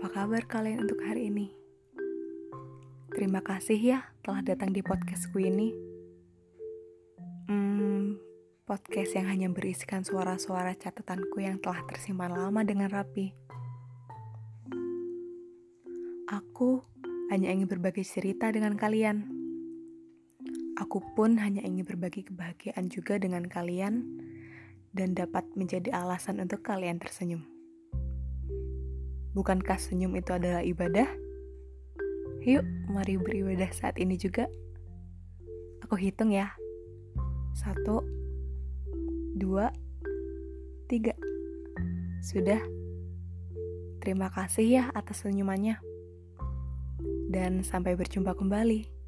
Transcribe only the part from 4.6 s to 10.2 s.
di podcastku ini. Hmm, podcast yang hanya berisikan